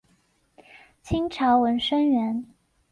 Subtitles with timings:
[1.03, 2.43] 清朝文生员。